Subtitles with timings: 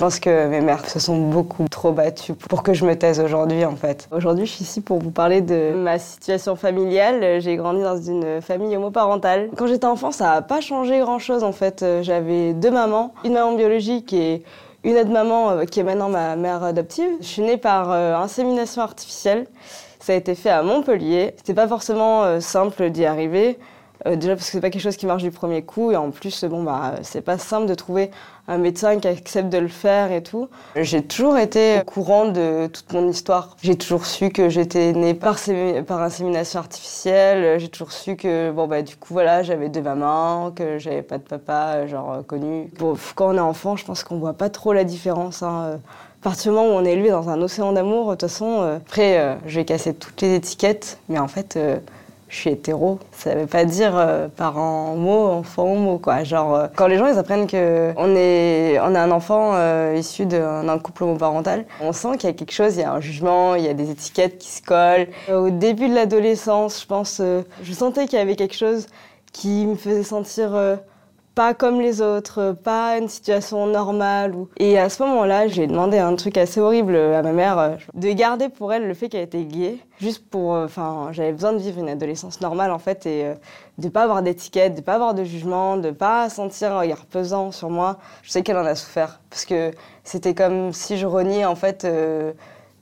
[0.00, 3.64] Pense que mes mères se sont beaucoup trop battues pour que je me taise aujourd'hui
[3.64, 4.08] en fait.
[4.10, 7.40] Aujourd'hui je suis ici pour vous parler de ma situation familiale.
[7.40, 9.50] J'ai grandi dans une famille homoparentale.
[9.56, 11.84] Quand j'étais enfant ça n'a pas changé grand chose en fait.
[12.00, 14.42] J'avais deux mamans, une maman biologique et
[14.84, 17.10] une autre maman euh, qui est maintenant ma mère adoptive.
[17.20, 19.46] Je suis née par euh, insémination artificielle.
[19.98, 21.34] Ça a été fait à Montpellier.
[21.36, 23.58] C'était pas forcément euh, simple d'y arriver.
[24.06, 26.10] Euh, déjà parce que c'est pas quelque chose qui marche du premier coup et en
[26.10, 28.10] plus bon bah c'est pas simple de trouver
[28.48, 30.48] un médecin qui accepte de le faire et tout.
[30.74, 33.56] J'ai toujours été au courant de toute mon histoire.
[33.62, 35.36] J'ai toujours su que j'étais née par,
[35.86, 37.60] par insémination artificielle.
[37.60, 41.18] J'ai toujours su que bon bah du coup voilà j'avais deux mamans, que j'avais pas
[41.18, 42.70] de papa euh, genre euh, connu.
[42.78, 45.42] Bon, quand on est enfant, je pense qu'on voit pas trop la différence.
[45.42, 45.78] Hein.
[46.20, 48.60] À partir du moment où on est élevé dans un océan d'amour, de toute façon,
[48.76, 51.58] après, je vais casser toutes les étiquettes, mais en fait,
[52.30, 52.98] je suis hétéro.
[53.12, 56.24] Ça veut pas dire euh, parent homo, enfant homo, quoi.
[56.24, 59.96] Genre, euh, quand les gens ils apprennent que on est, on a un enfant euh,
[59.98, 63.00] issu d'un couple homoparental, on sent qu'il y a quelque chose, il y a un
[63.00, 65.08] jugement, il y a des étiquettes qui se collent.
[65.30, 68.86] Au début de l'adolescence, je pense, je sentais qu'il y avait quelque chose
[69.32, 70.50] qui me faisait sentir
[71.40, 74.34] pas comme les autres, pas une situation normale.
[74.58, 78.12] Et à ce moment-là, j'ai demandé un truc assez horrible à ma mère, euh, de
[78.12, 81.58] garder pour elle le fait qu'elle était gay, juste pour, euh, enfin, j'avais besoin de
[81.58, 83.34] vivre une adolescence normale en fait et euh,
[83.78, 87.52] de pas avoir d'étiquette, de pas avoir de jugement, de pas sentir un regard pesant
[87.52, 87.96] sur moi.
[88.22, 89.70] Je sais qu'elle en a souffert parce que
[90.04, 91.86] c'était comme si je reniais en fait.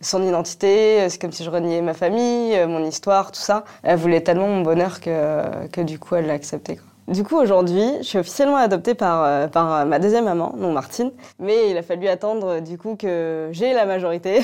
[0.00, 3.64] son identité, c'est comme si je reniais ma famille, mon histoire, tout ça.
[3.84, 6.80] Elle voulait tellement mon bonheur que, que du coup elle l'a accepté.
[7.08, 11.10] Du coup, aujourd'hui, je suis officiellement adoptée par, euh, euh, ma deuxième maman, non Martine.
[11.38, 14.42] Mais il a fallu attendre du coup que j'ai la majorité.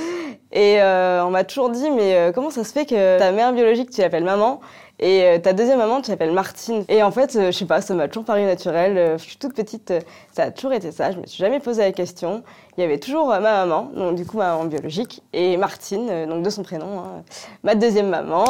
[0.52, 3.90] Et euh, on m'a toujours dit, mais comment ça se fait que ta mère biologique,
[3.90, 4.60] tu l'appelles maman?
[4.98, 6.84] Et ta deuxième maman, tu l'appelles Martine.
[6.88, 9.18] Et en fait, je sais pas, ça m'a toujours paru naturel.
[9.18, 9.92] je suis toute petite,
[10.32, 11.12] ça a toujours été ça.
[11.12, 12.42] Je me suis jamais posé la question
[12.76, 16.08] il y avait toujours euh, ma maman, donc du coup ma maman biologique, et Martine,
[16.10, 17.22] euh, donc de son prénom, hein,
[17.62, 18.44] ma deuxième maman.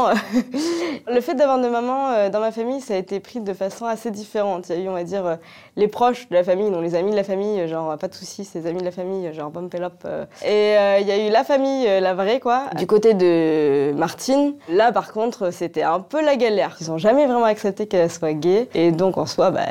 [1.06, 3.86] le fait d'avoir deux mamans euh, dans ma famille, ça a été pris de façon
[3.86, 4.68] assez différente.
[4.68, 5.38] Il y a eu, on va dire,
[5.76, 8.44] les proches de la famille, donc les amis de la famille, genre pas de soucis,
[8.44, 10.04] ces amis de la famille, genre Pompelop.
[10.44, 12.64] Et il y a eu la famille, la vraie, quoi.
[12.76, 16.76] Du côté de Martine, là par contre, c'était un peu la galère.
[16.80, 19.66] Ils ont jamais vraiment accepté qu'elle soit gay, et donc en soi, bah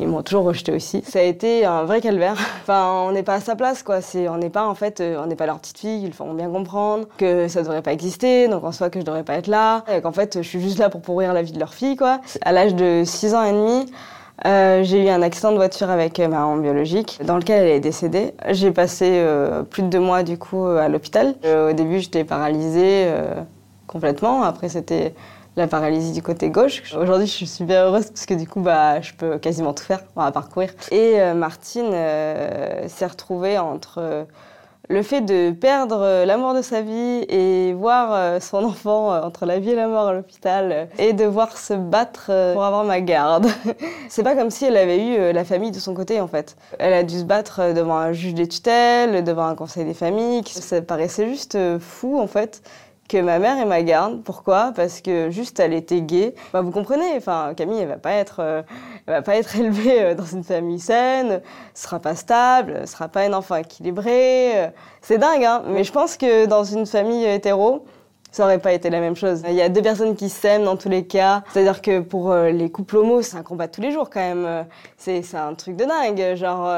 [0.00, 1.02] ils m'ont toujours rejeté aussi.
[1.06, 2.36] Ça a été un vrai calvaire.
[2.62, 4.00] Enfin, on n'est pas à sa place, quoi.
[4.00, 6.02] C'est, on n'est pas, en fait, euh, on n'est pas leur petite fille.
[6.04, 9.24] Ils font bien comprendre que ça devrait pas exister, donc en soi que je devrais
[9.24, 11.58] pas être là, et qu'en fait, je suis juste là pour pourrir la vie de
[11.58, 12.20] leur fille, quoi.
[12.42, 13.86] À l'âge de 6 ans et demi,
[14.46, 17.80] euh, j'ai eu un accident de voiture avec ma maman biologique dans lequel elle est
[17.80, 18.32] décédée.
[18.50, 21.34] J'ai passé euh, plus de deux mois du coup à l'hôpital.
[21.44, 23.06] au début j'étais paralysée
[23.86, 24.42] complètement.
[24.42, 25.12] Après c'était
[25.60, 26.82] la paralysie du côté gauche.
[26.96, 30.00] Aujourd'hui, je suis super heureuse parce que du coup, bah, je peux quasiment tout faire,
[30.16, 30.70] à parcourir.
[30.90, 34.24] Et euh, Martine euh, s'est retrouvée entre euh,
[34.88, 39.70] le fait de perdre l'amour de sa vie et voir son enfant entre la vie
[39.70, 43.46] et la mort à l'hôpital et devoir se battre pour avoir ma garde.
[44.08, 46.56] C'est pas comme si elle avait eu la famille de son côté en fait.
[46.80, 50.42] Elle a dû se battre devant un juge des tutelles, devant un conseil des familles.
[50.46, 52.60] Ça paraissait juste fou en fait
[53.10, 54.22] que ma mère est ma garde.
[54.22, 54.72] Pourquoi?
[54.74, 56.34] Parce que juste elle était gay.
[56.54, 58.62] Vous comprenez, enfin Camille elle va pas être, euh,
[59.06, 61.42] elle va pas être élevée euh, dans une famille saine,
[61.74, 64.52] sera pas stable, sera pas un enfant équilibré.
[64.54, 64.68] Euh,
[65.02, 67.84] c'est dingue, hein Mais je pense que dans une famille hétéro,
[68.32, 69.42] ça aurait pas été la même chose.
[69.48, 71.42] Il y a deux personnes qui s'aiment dans tous les cas.
[71.52, 74.66] C'est-à-dire que pour les couples homos, c'est un combat tous les jours quand même.
[74.96, 76.36] C'est un truc de dingue.
[76.36, 76.68] Genre,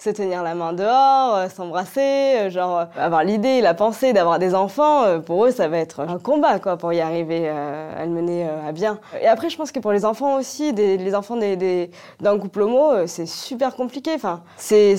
[0.00, 4.38] se tenir la main dehors, euh, s'embrasser, euh, genre euh, avoir l'idée, la pensée d'avoir
[4.38, 8.10] des enfants, pour eux ça va être un combat quoi pour y arriver à le
[8.12, 9.00] mener à bien.
[9.20, 11.90] Et après je pense que pour les enfants aussi, des, les enfants des, des
[12.20, 14.12] d'un couple homo, c'est super compliqué.
[14.14, 14.96] Enfin, c'est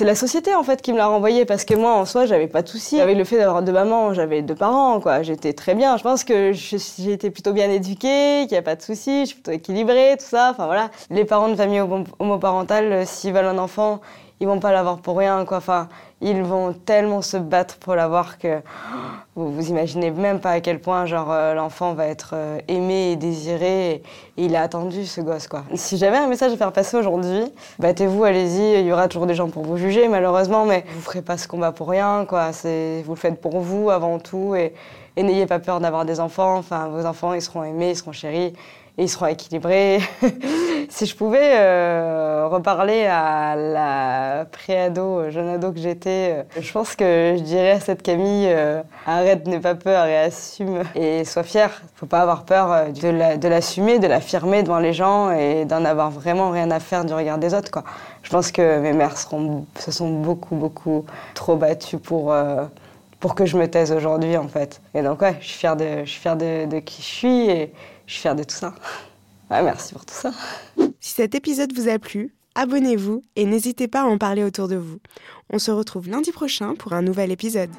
[0.00, 2.62] la société en fait qui me l'a renvoyé parce que moi en soi j'avais pas
[2.62, 5.96] de soucis avec le fait d'avoir deux mamans, j'avais deux parents quoi, j'étais très bien.
[5.98, 9.26] Je pense que j'ai été plutôt bien éduquée, qu'il y a pas de soucis, je
[9.26, 10.50] suis plutôt équilibrée, tout ça.
[10.50, 11.82] Enfin voilà, les parents de famille
[12.18, 14.00] homoparentale, s'ils veulent un enfant
[14.40, 15.58] ils vont pas l'avoir pour rien, quoi.
[15.58, 15.88] Enfin,
[16.20, 18.60] ils vont tellement se battre pour l'avoir que
[19.34, 23.12] vous vous imaginez même pas à quel point, genre, euh, l'enfant va être euh, aimé
[23.12, 23.90] et désiré.
[23.92, 24.02] Et,
[24.38, 25.64] il a attendu ce gosse, quoi.
[25.74, 27.44] Si j'avais un message à faire passer aujourd'hui,
[27.78, 28.80] battez-vous, allez-y.
[28.80, 31.48] Il y aura toujours des gens pour vous juger, malheureusement, mais vous ferez pas ce
[31.48, 32.50] combat pour rien, quoi.
[32.50, 34.72] Vous le faites pour vous avant tout et
[35.16, 36.56] Et n'ayez pas peur d'avoir des enfants.
[36.56, 38.54] Enfin, vos enfants, ils seront aimés, ils seront chéris
[38.98, 40.00] et ils seront équilibrés.
[40.88, 46.96] si je pouvais euh, reparler à la pré-ado, jeune ado que j'étais, euh, je pense
[46.96, 51.42] que je dirais à cette Camille euh, arrête, n'aie pas peur et assume et sois
[51.42, 51.82] fière.
[51.96, 56.50] Faut pas avoir peur de l'assumer, de l'affirmer devant les gens et d'en avoir vraiment
[56.50, 57.70] rien à faire du regard des autres.
[58.22, 61.04] Je pense que mes mères seront, se sont beaucoup, beaucoup
[61.34, 62.34] trop battues pour
[63.20, 64.80] pour que je me taise aujourd'hui en fait.
[64.94, 67.70] Et donc ouais, je suis fière de, qui je suis
[68.06, 68.74] je suis fière de tout ça.
[69.50, 70.32] merci pour tout ça.
[71.00, 74.76] Si cet épisode vous a plu, abonnez-vous et n'hésitez pas à en parler autour de
[74.76, 74.98] vous.
[75.50, 77.70] On se retrouve lundi prochain pour un nouvel épisode.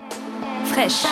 [0.66, 1.06] Fraîche